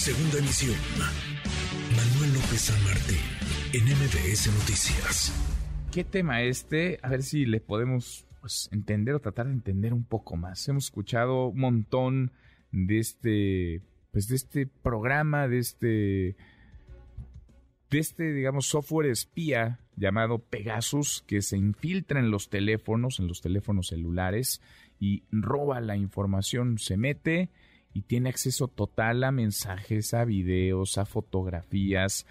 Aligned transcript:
Segunda 0.00 0.38
emisión. 0.38 0.76
Manuel 1.94 2.32
López 2.32 2.58
San 2.58 2.84
Martín, 2.84 3.18
en 3.74 3.84
MBS 3.84 4.46
Noticias. 4.46 5.30
¿Qué 5.92 6.04
tema 6.04 6.40
este? 6.40 6.98
A 7.02 7.10
ver 7.10 7.22
si 7.22 7.44
le 7.44 7.60
podemos 7.60 8.24
pues, 8.40 8.70
entender 8.72 9.14
o 9.14 9.20
tratar 9.20 9.48
de 9.48 9.52
entender 9.52 9.92
un 9.92 10.04
poco 10.04 10.36
más. 10.36 10.66
Hemos 10.68 10.84
escuchado 10.86 11.48
un 11.48 11.60
montón 11.60 12.32
de 12.72 12.98
este, 12.98 13.82
pues 14.10 14.26
de 14.28 14.36
este 14.36 14.66
programa, 14.66 15.48
de 15.48 15.58
este, 15.58 16.36
de 17.90 17.98
este, 17.98 18.32
digamos, 18.32 18.68
software 18.68 19.10
espía 19.10 19.80
llamado 19.96 20.38
Pegasus 20.38 21.22
que 21.26 21.42
se 21.42 21.58
infiltra 21.58 22.20
en 22.20 22.30
los 22.30 22.48
teléfonos, 22.48 23.20
en 23.20 23.26
los 23.26 23.42
teléfonos 23.42 23.88
celulares 23.88 24.62
y 24.98 25.24
roba 25.30 25.78
la 25.82 25.98
información, 25.98 26.78
se 26.78 26.96
mete 26.96 27.50
y 27.92 28.02
tiene 28.02 28.28
acceso 28.28 28.68
total 28.68 29.24
a 29.24 29.32
mensajes, 29.32 30.14
a 30.14 30.24
videos, 30.24 30.98
a 30.98 31.06
fotografías, 31.06 32.26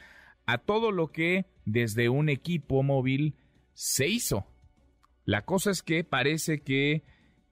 a 0.46 0.58
todo 0.58 0.92
lo 0.92 1.12
que 1.12 1.46
desde 1.66 2.10
un 2.10 2.30
equipo 2.30 2.82
móvil 2.84 3.36
se 3.74 4.08
hizo. 4.08 4.46
La 5.26 5.44
cosa 5.44 5.72
es 5.72 5.84
que 5.84 6.04
parece 6.04 6.62
que 6.62 7.04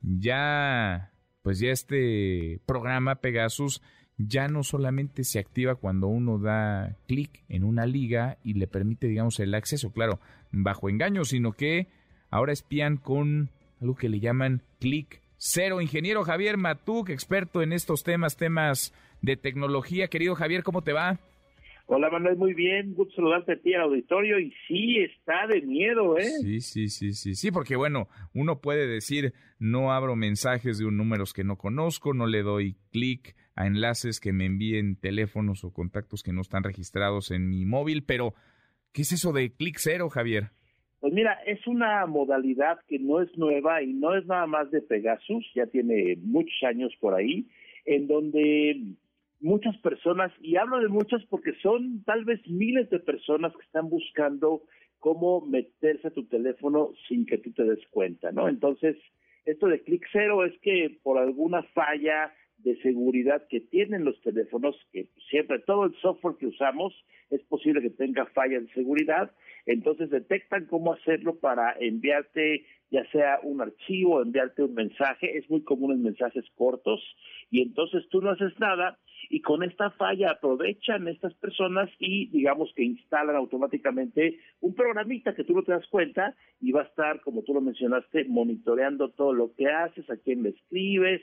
ya, 0.02 1.14
pues 1.42 1.60
ya 1.60 1.72
este 1.72 2.60
programa 2.66 3.16
Pegasus 3.16 3.82
ya 4.18 4.48
no 4.48 4.64
solamente 4.64 5.24
se 5.24 5.38
activa 5.38 5.76
cuando 5.76 6.08
uno 6.08 6.40
da 6.40 6.98
clic 7.08 7.44
en 7.50 7.64
una 7.64 7.86
liga 7.86 8.40
y 8.44 8.54
le 8.54 8.68
permite, 8.68 9.08
digamos, 9.08 9.40
el 9.40 9.54
acceso, 9.54 9.92
claro, 9.92 10.20
bajo 10.52 10.90
engaño, 10.90 11.24
sino 11.24 11.54
que 11.54 11.88
ahora 12.32 12.52
espían 12.52 12.98
con 12.98 13.52
algo 13.80 13.96
que 13.96 14.10
le 14.10 14.20
llaman 14.20 14.64
clic 14.80 15.22
cero. 15.38 15.82
Ingeniero 15.82 16.24
Javier 16.24 16.58
Matuk, 16.58 17.10
experto 17.10 17.62
en 17.62 17.74
estos 17.74 18.04
temas, 18.04 18.38
temas 18.38 18.94
de 19.22 19.38
tecnología. 19.38 20.08
Querido 20.08 20.36
Javier, 20.36 20.64
¿cómo 20.64 20.82
te 20.82 20.94
va? 20.94 21.20
Hola 21.90 22.10
Manuel, 22.10 22.36
muy 22.36 22.54
bien, 22.54 22.94
gusto 22.96 23.16
saludarte 23.16 23.54
a 23.54 23.62
ti 23.62 23.74
al 23.74 23.84
auditorio 23.84 24.38
y 24.40 24.54
sí 24.68 24.98
está 24.98 25.48
de 25.48 25.62
miedo, 25.62 26.18
¿eh? 26.18 26.26
Sí, 26.42 26.60
sí, 26.60 26.90
sí, 26.90 27.14
sí, 27.14 27.34
sí, 27.34 27.50
porque 27.50 27.78
bueno, 27.78 28.10
uno 28.34 28.60
puede 28.60 28.88
decir, 28.88 29.34
no 29.58 29.94
abro 29.94 30.18
mensajes 30.18 30.78
de 30.78 30.86
un 30.86 30.98
números 30.98 31.32
que 31.32 31.46
no 31.46 31.56
conozco, 31.58 32.14
no 32.14 32.28
le 32.28 32.44
doy 32.44 32.76
clic 32.92 33.38
a 33.56 33.68
enlaces 33.68 34.20
que 34.20 34.34
me 34.34 34.46
envíen 34.46 34.98
teléfonos 34.98 35.64
o 35.64 35.72
contactos 35.72 36.24
que 36.24 36.34
no 36.34 36.42
están 36.42 36.64
registrados 36.64 37.32
en 37.32 37.48
mi 37.48 37.64
móvil, 37.64 38.04
pero 38.04 38.34
¿qué 38.92 39.04
es 39.04 39.14
eso 39.14 39.32
de 39.32 39.54
clic 39.54 39.78
cero, 39.80 40.10
Javier? 40.10 40.52
Pues 41.00 41.14
mira, 41.14 41.34
es 41.46 41.66
una 41.68 42.06
modalidad 42.08 42.80
que 42.88 42.98
no 42.98 43.22
es 43.22 43.36
nueva 43.38 43.84
y 43.84 43.94
no 43.94 44.16
es 44.16 44.26
nada 44.26 44.48
más 44.48 44.72
de 44.72 44.82
Pegasus, 44.82 45.46
ya 45.54 45.68
tiene 45.68 46.18
muchos 46.24 46.58
años 46.64 46.94
por 47.00 47.14
ahí, 47.14 47.46
en 47.86 48.08
donde 48.08 48.82
muchas 49.40 49.78
personas, 49.78 50.32
y 50.42 50.56
hablo 50.56 50.80
de 50.80 50.88
muchas 50.88 51.24
porque 51.26 51.54
son 51.62 52.04
tal 52.04 52.26
vez 52.26 52.40
miles 52.48 52.90
de 52.90 53.00
personas 53.00 53.54
que 53.56 53.64
están 53.64 53.90
buscando 53.90 54.64
cómo 55.00 55.42
meterse 55.42 56.08
a 56.08 56.12
tu 56.12 56.26
teléfono 56.26 56.94
sin 57.08 57.26
que 57.26 57.38
tú 57.38 57.52
te 57.52 57.64
des 57.64 57.86
cuenta, 57.90 58.32
¿no? 58.32 58.50
Entonces, 58.50 58.98
esto 59.46 59.68
de 59.68 59.82
clic 59.82 60.06
cero 60.12 60.44
es 60.44 60.58
que 60.60 60.98
por 61.04 61.20
alguna 61.20 61.62
falla 61.74 62.34
de 62.58 62.76
seguridad 62.82 63.48
que 63.50 63.62
tienen 63.62 64.04
los 64.04 64.20
teléfonos, 64.22 64.76
que 64.92 65.10
siempre 65.30 65.60
todo 65.60 65.86
el 65.86 65.96
software 66.02 66.38
que 66.38 66.48
usamos 66.48 66.94
es 67.30 67.42
posible 67.44 67.82
que 67.82 67.90
tenga 67.90 68.26
fallas 68.28 68.64
de 68.64 68.74
seguridad, 68.74 69.32
entonces 69.66 70.10
detectan 70.10 70.66
cómo 70.66 70.94
hacerlo 70.94 71.40
para 71.40 71.76
enviarte 71.80 72.66
ya 72.90 73.06
sea 73.12 73.40
un 73.44 73.62
archivo, 73.62 74.22
enviarte 74.22 74.64
un 74.64 74.74
mensaje, 74.74 75.38
es 75.38 75.50
muy 75.50 75.62
común 75.64 75.92
en 75.92 76.04
mensajes 76.04 76.46
cortos, 76.56 77.02
y 77.52 77.62
entonces 77.62 78.08
tú 78.10 78.22
no 78.22 78.32
haces 78.32 78.58
nada, 78.60 78.98
y 79.30 79.42
con 79.42 79.64
esta 79.64 79.92
falla 79.92 80.32
aprovechan 80.32 81.08
estas 81.08 81.34
personas 81.36 81.90
y 82.00 82.28
digamos 82.28 82.72
que 82.76 82.84
instalan 82.84 83.36
automáticamente 83.36 84.40
un 84.62 84.74
programita 84.74 85.36
que 85.36 85.44
tú 85.44 85.54
no 85.54 85.64
te 85.64 85.74
das 85.74 85.88
cuenta 85.88 86.36
y 86.62 86.72
va 86.72 86.84
a 86.84 86.86
estar, 86.86 87.20
como 87.22 87.44
tú 87.44 87.54
lo 87.54 87.62
mencionaste, 87.62 88.26
monitoreando 88.26 89.10
todo 89.10 89.34
lo 89.34 89.54
que 89.54 89.68
haces, 89.68 90.10
a 90.10 90.18
quién 90.18 90.44
le 90.44 90.50
escribes, 90.50 91.22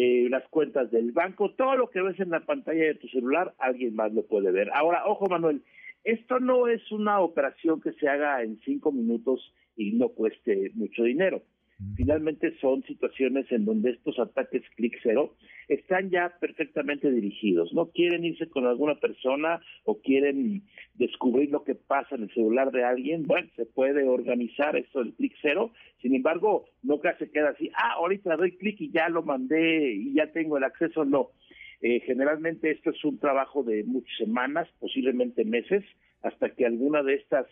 eh, 0.00 0.28
las 0.30 0.46
cuentas 0.48 0.92
del 0.92 1.10
banco, 1.10 1.50
todo 1.56 1.74
lo 1.74 1.90
que 1.90 2.00
ves 2.00 2.20
en 2.20 2.30
la 2.30 2.38
pantalla 2.38 2.84
de 2.84 2.94
tu 2.94 3.08
celular, 3.08 3.52
alguien 3.58 3.96
más 3.96 4.12
lo 4.12 4.22
puede 4.22 4.52
ver. 4.52 4.70
Ahora, 4.72 5.02
ojo 5.06 5.26
Manuel, 5.26 5.64
esto 6.04 6.38
no 6.38 6.68
es 6.68 6.92
una 6.92 7.18
operación 7.18 7.80
que 7.80 7.90
se 7.94 8.08
haga 8.08 8.44
en 8.44 8.60
cinco 8.64 8.92
minutos 8.92 9.52
y 9.76 9.94
no 9.94 10.10
cueste 10.10 10.70
mucho 10.74 11.02
dinero. 11.02 11.42
Finalmente 11.94 12.58
son 12.60 12.82
situaciones 12.82 13.46
en 13.52 13.64
donde 13.64 13.90
estos 13.90 14.18
ataques 14.18 14.62
clic 14.74 14.98
cero 15.00 15.36
están 15.68 16.10
ya 16.10 16.34
perfectamente 16.40 17.08
dirigidos. 17.08 17.72
No 17.72 17.90
quieren 17.90 18.24
irse 18.24 18.48
con 18.48 18.66
alguna 18.66 18.96
persona 18.96 19.60
o 19.84 20.00
quieren 20.00 20.64
descubrir 20.94 21.50
lo 21.50 21.62
que 21.62 21.76
pasa 21.76 22.16
en 22.16 22.24
el 22.24 22.34
celular 22.34 22.72
de 22.72 22.82
alguien. 22.82 23.22
Bueno, 23.28 23.48
se 23.54 23.64
puede 23.64 24.08
organizar 24.08 24.74
esto 24.76 25.04
del 25.04 25.14
clic 25.14 25.34
cero. 25.40 25.72
Sin 26.02 26.16
embargo, 26.16 26.64
que 26.82 27.14
se 27.24 27.30
queda 27.30 27.50
así, 27.50 27.70
ah, 27.74 27.92
ahorita 27.92 28.36
doy 28.36 28.56
clic 28.56 28.80
y 28.80 28.90
ya 28.90 29.08
lo 29.08 29.22
mandé 29.22 29.92
y 29.92 30.14
ya 30.14 30.32
tengo 30.32 30.58
el 30.58 30.64
acceso. 30.64 31.04
No. 31.04 31.30
Eh, 31.80 32.00
generalmente 32.00 32.72
esto 32.72 32.90
es 32.90 33.04
un 33.04 33.20
trabajo 33.20 33.62
de 33.62 33.84
muchas 33.84 34.16
semanas, 34.18 34.66
posiblemente 34.80 35.44
meses, 35.44 35.84
hasta 36.22 36.50
que 36.50 36.66
alguna 36.66 37.04
de 37.04 37.14
estas 37.14 37.46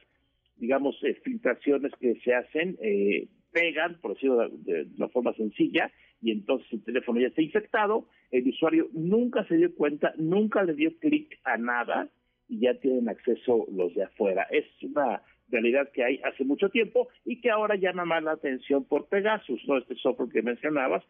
digamos, 0.58 0.96
eh, 1.04 1.14
filtraciones 1.22 1.92
que 2.00 2.18
se 2.24 2.34
hacen 2.34 2.76
eh, 2.80 3.28
pegan, 3.56 3.94
por 4.02 4.12
decirlo 4.12 4.50
de, 4.50 4.86
una 4.98 5.08
forma 5.08 5.32
sencilla, 5.32 5.90
y 6.20 6.30
entonces 6.30 6.70
el 6.72 6.84
teléfono 6.84 7.18
ya 7.20 7.28
está 7.28 7.40
infectado, 7.40 8.06
el 8.30 8.46
usuario 8.48 8.88
nunca 8.92 9.44
se 9.44 9.56
dio 9.56 9.74
cuenta, 9.74 10.12
nunca 10.18 10.62
le 10.62 10.74
dio 10.74 10.90
clic 10.98 11.38
a 11.44 11.56
nada 11.56 12.08
y 12.48 12.60
ya 12.60 12.74
tienen 12.74 13.08
acceso 13.08 13.66
los 13.72 13.94
de 13.94 14.04
afuera. 14.04 14.46
Es 14.50 14.66
una 14.82 15.22
realidad 15.48 15.88
que 15.94 16.04
hay 16.04 16.20
hace 16.24 16.44
mucho 16.44 16.68
tiempo 16.68 17.08
y 17.24 17.40
que 17.40 17.50
ahora 17.50 17.76
llama 17.76 18.04
más 18.04 18.22
la 18.22 18.32
atención 18.32 18.84
por 18.84 19.08
Pegasus, 19.08 19.62
¿no? 19.66 19.78
Este 19.78 19.94
software 19.96 20.28
que 20.30 20.42
mencionabas, 20.42 21.02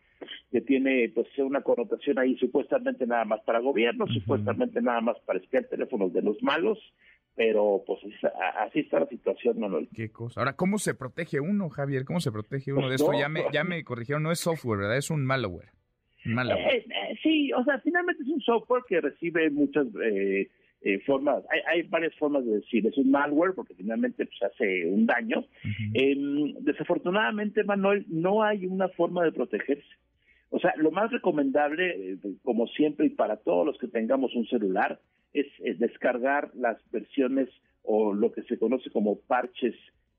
que 0.52 0.60
tiene 0.60 1.10
pues 1.14 1.26
una 1.38 1.62
connotación 1.62 2.18
ahí 2.20 2.36
supuestamente 2.36 3.06
nada 3.06 3.24
más 3.24 3.40
para 3.40 3.58
gobiernos, 3.58 4.12
supuestamente 4.12 4.80
nada 4.80 5.00
más 5.00 5.18
para 5.26 5.40
espiar 5.40 5.64
teléfonos 5.64 6.12
de 6.12 6.22
los 6.22 6.40
malos, 6.42 6.78
pero 7.36 7.84
pues 7.86 8.00
así 8.58 8.80
está 8.80 9.00
la 9.00 9.06
situación, 9.06 9.60
Manuel. 9.60 9.88
Qué 9.94 10.10
cosa. 10.10 10.40
Ahora, 10.40 10.56
¿cómo 10.56 10.78
se 10.78 10.94
protege 10.94 11.38
uno, 11.38 11.68
Javier? 11.68 12.04
¿Cómo 12.06 12.20
se 12.20 12.32
protege 12.32 12.72
uno 12.72 12.88
de 12.88 12.96
pues 12.96 13.02
esto? 13.02 13.12
ya 13.12 13.28
me, 13.28 13.44
ya 13.52 13.62
me 13.62 13.84
corrigieron, 13.84 14.22
no 14.22 14.32
es 14.32 14.40
software, 14.40 14.80
¿verdad? 14.80 14.96
Es 14.96 15.10
un 15.10 15.24
malware. 15.24 15.68
malware. 16.24 16.58
Eh, 16.58 16.86
eh, 16.88 17.18
sí, 17.22 17.52
o 17.52 17.62
sea, 17.64 17.78
finalmente 17.80 18.22
es 18.22 18.28
un 18.30 18.40
software 18.40 18.84
que 18.88 19.02
recibe 19.02 19.50
muchas 19.50 19.86
eh, 20.02 20.48
formas, 21.04 21.44
hay, 21.50 21.60
hay, 21.66 21.82
varias 21.88 22.14
formas 22.14 22.46
de 22.46 22.52
decir, 22.52 22.86
es 22.86 22.96
un 22.96 23.10
malware 23.10 23.54
porque 23.54 23.74
finalmente 23.74 24.24
pues, 24.24 24.50
hace 24.50 24.86
un 24.86 25.04
daño. 25.04 25.44
Em, 25.92 26.54
desafortunadamente, 26.60 27.64
Manuel, 27.64 28.06
no 28.08 28.42
hay 28.42 28.64
una 28.66 28.88
forma 28.88 29.24
de 29.24 29.32
protegerse. 29.32 29.84
O 30.48 30.58
sea, 30.58 30.72
lo 30.76 30.90
más 30.90 31.10
recomendable, 31.10 32.16
como 32.42 32.66
siempre 32.68 33.06
y 33.06 33.10
para 33.10 33.36
todos 33.36 33.66
los 33.66 33.76
que 33.78 33.88
tengamos 33.88 34.34
un 34.34 34.46
celular, 34.46 35.00
es, 35.40 35.78
descargar 35.78 36.50
las 36.54 36.78
versiones 36.90 37.48
o 37.82 38.12
lo 38.12 38.32
que 38.32 38.42
se 38.42 38.58
conoce 38.58 38.90
como 38.90 39.20
parches 39.20 39.74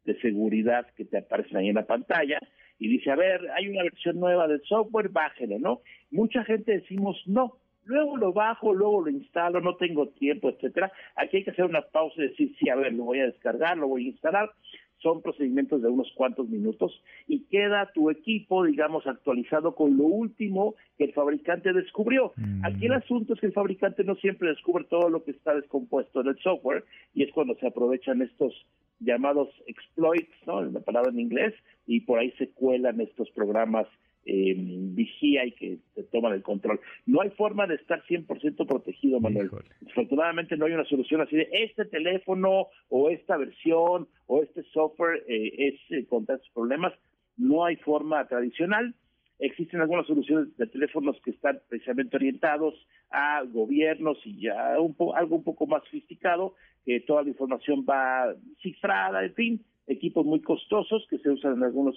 de 0.06 0.20
seguridad 0.22 0.88
que 0.96 1.06
te 1.06 1.18
aparecen 1.18 1.58
ahí 1.58 1.70
en 1.70 1.76
la 1.76 1.86
pantalla 1.86 2.40
y 2.80 2.88
dice, 2.88 3.12
a 3.12 3.16
ver, 3.16 3.42
hay 3.56 3.68
una 3.68 3.84
versión 3.84 4.20
nueva 4.20 4.48
del 4.48 4.62
software, 4.64 5.10
bájelo, 5.10 5.60
¿no? 5.60 5.82
Mucha 6.12 6.44
gente 6.44 6.72
decimos, 6.74 7.22
no, 7.26 7.58
luego 7.84 8.18
lo 8.18 8.32
bajo, 8.32 8.74
luego 8.74 9.02
lo 9.02 9.10
instalo, 9.10 9.60
no 9.60 9.76
tengo 9.76 10.10
tiempo, 10.10 10.50
etcétera. 10.50 10.92
Aquí 11.16 11.38
hay 11.38 11.44
que 11.44 11.52
hacer 11.52 11.66
una 11.66 11.82
pausa 11.82 12.16
y 12.18 12.28
decir, 12.30 12.56
sí, 12.60 12.70
a 12.70 12.76
ver, 12.76 12.94
lo 12.94 13.06
voy 13.06 13.20
a 13.20 13.26
descargar, 13.26 13.78
lo 13.78 13.88
voy 13.88 14.06
a 14.06 14.10
instalar 14.10 14.52
son 15.00 15.22
procedimientos 15.22 15.82
de 15.82 15.90
unos 15.90 16.12
cuantos 16.16 16.50
minutos 16.50 17.02
y 17.28 17.46
queda 17.46 17.92
tu 17.94 18.10
equipo, 18.10 18.64
digamos, 18.64 19.06
actualizado 19.06 19.76
con 19.76 19.98
lo 19.98 20.04
último 20.04 20.76
que 20.98 21.06
el 21.06 21.14
fabricante 21.14 21.74
descubrió. 21.74 22.34
Mm. 22.36 22.66
Aquí 22.66 22.86
el 22.86 22.94
asunto 22.94 23.34
es 23.34 23.40
que 23.40 23.48
el 23.48 23.54
fabricante 23.54 24.04
no 24.04 24.16
siempre 24.16 24.50
descubre 24.50 24.86
todo 24.86 25.10
lo 25.10 25.24
que 25.24 25.32
está 25.32 25.54
descompuesto 25.54 26.22
en 26.22 26.28
el 26.28 26.40
software 26.40 26.84
y 27.14 27.24
es 27.24 27.32
cuando 27.32 27.56
se 27.56 27.68
aprovechan 27.68 28.22
estos 28.22 28.54
llamados 29.00 29.50
exploits, 29.68 30.34
¿no? 30.46 30.64
La 30.64 30.80
palabra 30.80 31.12
en 31.12 31.20
inglés, 31.20 31.54
y 31.86 32.02
por 32.02 32.20
ahí 32.20 32.32
se 32.38 32.50
cuelan 32.50 33.00
estos 33.00 33.30
programas 33.32 33.88
eh, 34.30 34.56
vigía 34.58 35.46
y 35.46 35.54
que 35.54 35.78
te 35.96 36.04
toman 36.04 36.34
el 36.34 36.44
control. 36.44 36.82
No 37.06 37.22
hay 37.22 37.30
forma 37.30 37.66
de 37.66 37.76
estar 37.76 38.04
100% 38.04 38.68
protegido, 38.68 39.22
Manuel. 39.22 39.50
Afortunadamente 39.90 40.58
no 40.58 40.66
hay 40.66 40.74
una 40.74 40.84
solución 40.84 41.22
así 41.22 41.38
de 41.38 41.48
este 41.52 41.86
teléfono 41.86 42.68
o 42.90 43.10
esta 43.10 43.38
versión 43.38 44.10
o 44.26 44.44
este 44.44 44.64
software 44.74 45.24
eh, 45.30 45.54
es 45.58 45.92
eh, 45.92 46.06
contra 46.08 46.36
estos 46.36 46.52
problemas. 46.52 46.94
No 47.38 47.64
hay 47.64 47.78
forma 47.78 48.28
tradicional. 48.28 48.94
Existen 49.40 49.80
algunas 49.80 50.06
soluciones 50.08 50.58
de 50.58 50.68
teléfonos 50.68 51.16
que 51.24 51.32
están 51.32 51.62
precisamente 51.70 52.18
orientados 52.18 52.74
a 53.10 53.44
gobiernos 53.44 54.18
y 54.26 54.42
ya 54.42 54.78
un 54.78 54.94
algo 55.16 55.38
un 55.38 55.44
poco 55.44 55.68
más 55.68 55.84
sofisticado, 55.86 56.56
que 56.84 57.00
toda 57.00 57.24
la 57.24 57.30
información 57.30 57.86
va 57.88 58.36
cifrada, 58.62 59.24
en 59.24 59.34
fin, 59.36 59.66
equipos 59.86 60.26
muy 60.26 60.42
costosos 60.42 61.08
que 61.10 61.20
se 61.20 61.30
usan 61.30 61.54
en 61.54 61.64
algunos 61.64 61.96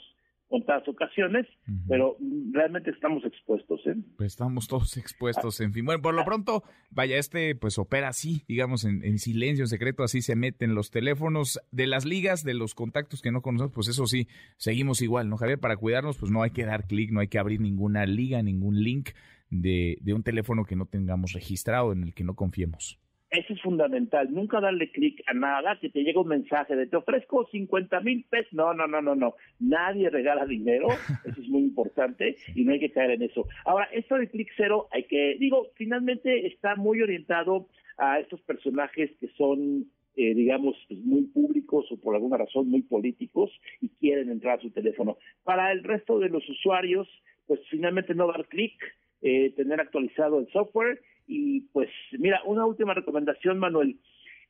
contadas 0.50 0.87
ocasiones, 0.88 1.47
pero 1.88 2.17
realmente 2.52 2.91
estamos 2.91 3.25
expuestos. 3.25 3.81
¿eh? 3.87 3.94
Pues 4.17 4.32
estamos 4.32 4.67
todos 4.67 4.97
expuestos, 4.97 5.61
en 5.61 5.73
fin. 5.73 5.85
Bueno, 5.85 6.02
por 6.02 6.12
lo 6.12 6.25
pronto, 6.25 6.64
vaya, 6.91 7.17
este 7.17 7.55
pues 7.55 7.79
opera 7.79 8.08
así, 8.08 8.44
digamos, 8.49 8.85
en, 8.85 9.02
en, 9.05 9.19
silencio, 9.19 9.64
en 9.64 9.69
secreto, 9.69 10.02
así 10.02 10.20
se 10.20 10.37
meten 10.37 10.75
los 10.75 10.91
teléfonos 10.91 11.61
de 11.70 11.87
las 11.87 12.05
ligas, 12.05 12.44
de 12.44 12.55
los 12.55 12.75
contactos 12.75 13.23
que 13.23 13.31
no 13.31 13.41
conocemos, 13.41 13.73
pues 13.73 13.88
eso 13.88 14.06
sí, 14.06 14.26
seguimos 14.56 15.00
igual, 15.00 15.31
¿no, 15.31 15.37
Javier? 15.37 15.58
Para 15.58 15.76
cuidarnos, 15.76 16.19
pues 16.19 16.31
no 16.31 16.43
hay 16.43 16.50
que 16.50 16.67
dar 16.67 16.87
clic, 16.87 17.12
no 17.12 17.20
hay 17.20 17.29
que 17.29 17.38
abrir 17.38 17.61
ninguna 17.61 18.05
liga, 18.05 18.43
ningún 18.43 18.82
link 18.82 19.11
de, 19.50 19.99
de 20.00 20.14
un 20.14 20.23
teléfono 20.23 20.64
que 20.64 20.76
no 20.76 20.87
tengamos 20.87 21.32
registrado, 21.32 21.93
en 21.93 22.02
el 22.02 22.12
que 22.14 22.25
no 22.25 22.35
confiemos. 22.35 23.00
Eso 23.31 23.53
es 23.53 23.62
fundamental. 23.62 24.32
Nunca 24.32 24.61
darle 24.61 24.91
clic 24.91 25.23
a 25.27 25.35
nada 25.35 25.79
que 25.81 25.88
te 25.88 26.03
llegue 26.03 26.19
un 26.19 26.27
mensaje 26.27 26.75
de 26.75 26.88
te 26.88 26.97
ofrezco 26.97 27.47
50 27.47 28.00
mil 28.00 28.25
pesos. 28.29 28.53
No, 28.53 28.75
no, 28.75 28.88
no, 28.88 29.00
no, 29.00 29.15
no. 29.15 29.35
Nadie 29.61 30.11
regala 30.11 30.44
dinero. 30.47 30.88
Eso 31.25 31.41
es 31.41 31.49
muy 31.49 31.62
importante 31.62 32.37
y 32.56 32.65
no 32.65 32.73
hay 32.73 32.81
que 32.81 32.91
caer 32.91 33.12
en 33.12 33.23
eso. 33.23 33.47
Ahora, 33.65 33.88
esto 33.93 34.17
de 34.17 34.29
clic 34.29 34.49
cero, 34.56 34.88
hay 34.91 35.05
que, 35.05 35.37
digo, 35.38 35.69
finalmente 35.77 36.47
está 36.47 36.75
muy 36.75 37.00
orientado 37.03 37.69
a 37.99 38.19
estos 38.19 38.41
personajes 38.43 39.11
que 39.21 39.29
son 39.37 39.87
eh, 40.17 40.35
digamos, 40.35 40.76
pues, 40.88 41.00
muy 41.00 41.23
públicos 41.23 41.87
o 41.93 41.97
por 41.97 42.17
alguna 42.17 42.37
razón 42.37 42.69
muy 42.69 42.83
políticos 42.83 43.50
y 43.81 43.88
quieren 43.91 44.29
entrar 44.29 44.59
a 44.59 44.62
su 44.62 44.71
teléfono. 44.71 45.19
Para 45.44 45.71
el 45.71 45.85
resto 45.85 46.19
de 46.19 46.29
los 46.29 46.47
usuarios, 46.49 47.09
pues 47.47 47.61
finalmente 47.71 48.15
no 48.15 48.26
dar 48.26 48.47
clic, 48.49 48.75
eh, 49.23 49.53
tener 49.56 49.81
actualizado 49.81 50.41
el 50.41 50.49
software 50.49 51.00
y 51.31 51.61
pues 51.73 51.88
mira, 52.19 52.43
una 52.44 52.67
última 52.67 52.93
recomendación, 52.93 53.59
Manuel, 53.59 54.00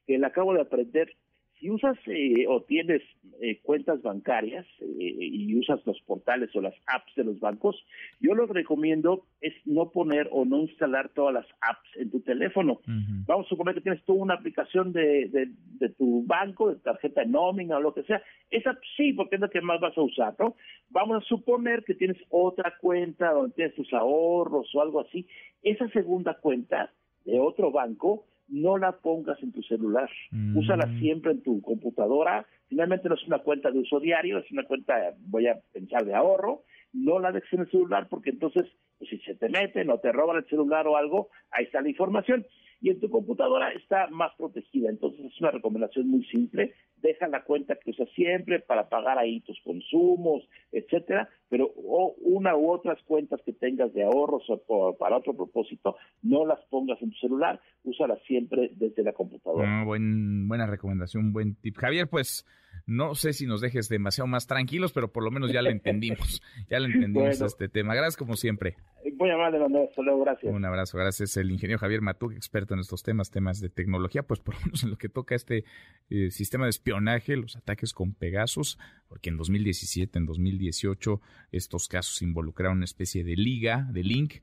que 0.06 0.19
le 0.19 0.27
acabo 0.27 0.55
de 0.55 0.62
aprender. 0.62 1.15
Si 1.61 1.71
usas 1.71 1.99
eh, 2.07 2.47
o 2.49 2.62
tienes 2.62 3.03
eh, 3.41 3.61
cuentas 3.62 4.01
bancarias 4.01 4.67
eh, 4.81 4.87
y 4.99 5.59
usas 5.59 5.85
los 5.85 6.01
portales 6.03 6.55
o 6.57 6.62
las 6.62 6.75
apps 6.87 7.15
de 7.17 7.25
los 7.25 7.39
bancos, 7.39 7.77
yo 8.19 8.35
lo 8.35 8.47
que 8.47 8.55
recomiendo 8.55 9.27
es 9.43 9.53
no 9.67 9.91
poner 9.91 10.29
o 10.33 10.47
no 10.47 10.61
instalar 10.61 11.11
todas 11.11 11.35
las 11.35 11.47
apps 11.61 11.89
en 11.97 12.11
tu 12.11 12.21
teléfono. 12.21 12.81
Vamos 13.27 13.47
a 13.47 13.49
suponer 13.51 13.75
que 13.75 13.83
tienes 13.83 14.03
tú 14.05 14.15
una 14.15 14.35
aplicación 14.35 14.93
de, 14.93 15.29
de, 15.29 15.51
de, 15.79 15.89
tu 15.91 16.25
banco, 16.27 16.71
de 16.71 16.77
tarjeta 16.77 17.21
de 17.21 17.27
nómina 17.27 17.77
o 17.77 17.81
lo 17.81 17.93
que 17.93 18.05
sea. 18.05 18.23
Esa 18.51 18.79
sí, 18.97 19.12
porque 19.12 19.35
es 19.35 19.41
la 19.43 19.49
que 19.49 19.61
más 19.61 19.81
vas 19.81 19.97
a 19.99 20.03
usar, 20.03 20.35
¿no? 20.39 20.57
Vamos 20.89 21.23
a 21.23 21.27
suponer 21.27 21.85
que 21.85 21.95
tienes 21.95 22.17
otra 22.31 22.75
cuenta 22.81 23.33
donde 23.33 23.55
tienes 23.55 23.75
tus 23.75 23.93
ahorros 23.93 24.75
o 24.75 24.81
algo 24.81 25.01
así. 25.01 25.27
Esa 25.62 25.89
segunda 25.91 26.35
cuenta 26.35 26.91
de 27.25 27.39
otro 27.39 27.71
banco, 27.71 28.25
no 28.50 28.79
la 28.79 28.93
pongas 28.93 29.43
en 29.43 29.52
tu 29.52 29.62
celular. 29.62 30.11
Mm. 30.31 30.56
Úsala 30.56 30.87
siempre 30.99 31.32
en 31.32 31.43
tu 31.43 31.61
computadora. 31.62 32.47
Finalmente 32.69 33.08
no 33.08 33.14
es 33.14 33.26
una 33.26 33.38
cuenta 33.38 33.70
de 33.70 33.79
uso 33.79 34.00
diario, 34.00 34.38
es 34.38 34.50
una 34.50 34.64
cuenta, 34.64 35.14
voy 35.26 35.47
a 35.47 35.58
pensar, 35.73 36.05
de 36.05 36.14
ahorro. 36.14 36.62
No 36.93 37.19
la 37.19 37.32
dejes 37.32 37.52
en 37.52 37.61
el 37.61 37.70
celular 37.70 38.08
porque 38.08 38.31
entonces, 38.31 38.64
pues, 38.99 39.11
si 39.11 39.19
se 39.19 39.37
te 39.37 39.49
meten 39.49 39.91
o 39.91 39.99
te 39.99 40.12
roban 40.12 40.38
el 40.38 40.47
celular 40.47 40.87
o 40.88 40.97
algo, 40.97 41.29
ahí 41.50 41.64
está 41.64 41.81
la 41.81 41.88
información 41.88 42.44
y 42.81 42.91
en 42.91 43.00
tu 43.00 43.11
computadora 43.11 43.73
está 43.73 44.09
más 44.09 44.32
protegida. 44.37 44.88
Entonces 44.88 45.25
es 45.27 45.41
una 45.41 45.50
recomendación 45.50 46.09
muy 46.09 46.25
simple. 46.25 46.75
Deja 46.97 47.29
la 47.29 47.44
cuenta 47.44 47.77
que 47.77 47.91
usas 47.91 48.09
siempre 48.15 48.61
para 48.61 48.88
pagar 48.88 49.19
ahí 49.19 49.41
tus 49.41 49.61
consumos, 49.62 50.49
etcétera, 50.73 51.29
pero 51.49 51.73
o 51.77 52.15
una 52.21 52.56
u 52.56 52.71
otras 52.71 53.03
cuentas 53.05 53.41
que 53.44 53.53
tengas 53.53 53.93
de 53.93 54.05
ahorros 54.05 54.44
o 54.49 54.97
para 54.97 55.17
otro 55.17 55.35
propósito, 55.35 55.97
no 56.23 56.47
las 56.47 56.61
pongas 56.71 57.00
en 57.03 57.11
tu 57.11 57.19
celular, 57.19 57.61
úsalas 57.85 58.19
siempre 58.27 58.71
desde 58.75 59.03
la 59.03 59.12
computadora. 59.12 59.81
Ah, 59.81 59.85
buen, 59.85 60.49
buena 60.49 60.67
recomendación, 60.67 61.33
buen 61.33 61.55
tip. 61.56 61.76
Javier, 61.76 62.09
pues 62.09 62.47
no 62.91 63.15
sé 63.15 63.33
si 63.33 63.47
nos 63.47 63.61
dejes 63.61 63.89
demasiado 63.89 64.27
más 64.27 64.49
tranquilos, 64.49 64.93
pero 64.93 65.13
por 65.13 65.23
lo 65.23 65.31
menos 65.31 65.53
ya 65.53 65.63
lo 65.63 65.71
entendimos. 65.71 66.43
ya 66.69 66.81
lo 66.81 66.87
entendimos 66.87 67.39
Bueno. 67.39 67.47
este 67.47 67.69
tema. 67.69 67.95
Gracias 67.95 68.17
como 68.17 68.35
siempre. 68.37 68.77
Muy 69.17 69.31
amable. 69.31 69.59
Hasta 69.65 70.03
luego. 70.03 70.25
Gracias. 70.25 70.53
Un 70.53 70.65
abrazo, 70.65 70.99
gracias. 70.99 71.37
El 71.37 71.53
ingeniero 71.53 71.79
Javier 71.79 72.01
Matuk, 72.01 72.33
experto 72.33 72.75
en 72.75 72.81
estos 72.81 73.05
temas, 73.05 73.31
temas 73.31 73.61
de 73.61 73.71
tecnología, 73.71 74.25
pues 74.25 74.41
por 74.41 74.55
lo 74.55 74.61
menos 74.63 74.83
en 74.83 74.91
lo 74.91 74.99
que 74.99 75.09
toca 75.09 75.37
este 75.37 75.65
eh, 76.11 76.33
sistema 76.33 76.65
de 76.65 76.71
espionaje, 76.71 77.37
los 77.37 77.55
ataques 77.55 77.93
con 77.93 78.13
Pegasus, 78.13 78.77
porque 79.09 79.31
en 79.31 79.37
2017, 79.37 80.19
en 80.19 80.27
2018, 80.27 81.21
estos 81.53 81.87
casos 81.87 82.21
involucraron 82.23 82.79
una 82.79 82.87
especie 82.87 83.23
de 83.23 83.37
liga, 83.37 83.87
de 83.93 84.03
link, 84.03 84.35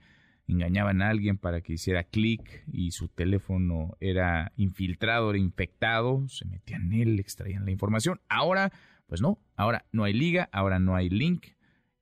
engañaban 0.47 1.01
a 1.01 1.09
alguien 1.09 1.37
para 1.37 1.61
que 1.61 1.73
hiciera 1.73 2.03
clic 2.03 2.63
y 2.71 2.91
su 2.91 3.07
teléfono 3.07 3.97
era 3.99 4.53
infiltrado, 4.55 5.29
era 5.29 5.39
infectado, 5.39 6.27
se 6.29 6.45
metían 6.45 6.93
en 6.93 7.01
él, 7.01 7.19
extraían 7.19 7.65
la 7.65 7.71
información. 7.71 8.21
Ahora, 8.29 8.71
pues 9.07 9.21
no, 9.21 9.39
ahora 9.55 9.85
no 9.91 10.03
hay 10.03 10.13
liga, 10.13 10.49
ahora 10.51 10.79
no 10.79 10.95
hay 10.95 11.09
link. 11.09 11.47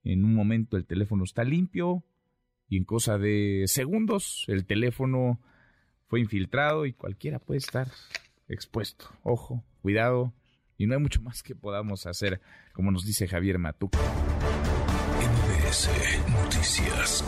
En 0.03 0.23
un 0.23 0.35
momento 0.35 0.77
el 0.77 0.85
teléfono 0.85 1.23
está 1.23 1.43
limpio, 1.43 2.03
y 2.67 2.77
en 2.77 2.83
cosa 2.83 3.17
de 3.17 3.63
segundos 3.67 4.45
el 4.47 4.65
teléfono 4.65 5.39
fue 6.07 6.19
infiltrado 6.19 6.85
y 6.85 6.93
cualquiera 6.93 7.39
puede 7.39 7.59
estar 7.59 7.89
expuesto. 8.47 9.09
Ojo, 9.23 9.63
cuidado. 9.81 10.33
Y 10.77 10.87
no 10.87 10.93
hay 10.93 10.99
mucho 10.99 11.21
más 11.21 11.41
que 11.41 11.55
podamos 11.55 12.05
hacer, 12.05 12.41
como 12.73 12.91
nos 12.91 13.05
dice 13.05 13.27
Javier 13.27 13.59
Matuk. 13.59 13.95
MBS 15.15 15.89
Noticias. 16.29 17.23